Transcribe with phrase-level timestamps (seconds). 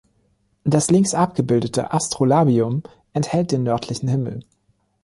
[0.63, 2.81] Das links abgebildete Astrolabium
[3.13, 4.39] enthält den nördlichen Himmel.